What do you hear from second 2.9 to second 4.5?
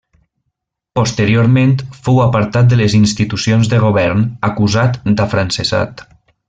institucions de govern